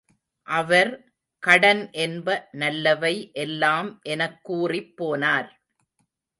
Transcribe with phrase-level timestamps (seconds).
[0.47, 0.89] அவர்,
[1.43, 3.13] கடன் என்ப நல்லவை
[3.35, 5.49] எல்லாம் எனக்கூறிப் போனார்.